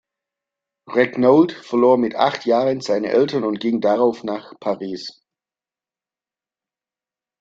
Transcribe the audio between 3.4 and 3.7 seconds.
und